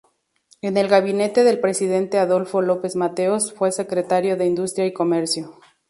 [0.63, 5.59] En el gabinete del presidente Adolfo López Mateos fue Secretario de Industria y Comercio.